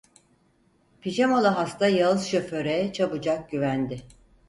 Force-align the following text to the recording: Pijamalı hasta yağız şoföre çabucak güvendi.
Pijamalı 1.01 1.47
hasta 1.47 1.87
yağız 1.87 2.25
şoföre 2.27 2.93
çabucak 2.93 3.51
güvendi. 3.51 4.01